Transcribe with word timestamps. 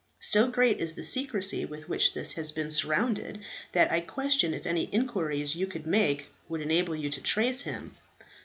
So 0.23 0.47
great 0.47 0.79
is 0.79 0.95
the 0.95 1.03
secrecy 1.03 1.63
with 1.63 1.87
which 1.87 2.15
this 2.15 2.31
has 2.33 2.51
been 2.51 2.71
surrounded, 2.71 3.41
that 3.73 3.91
I 3.91 3.99
question 3.99 4.51
if 4.51 4.65
any 4.65 4.85
inquiries 4.91 5.55
you 5.55 5.67
could 5.67 5.85
make 5.85 6.27
would 6.49 6.61
enable 6.61 6.95
you 6.95 7.11
to 7.11 7.21
trace 7.21 7.61
him. 7.61 7.93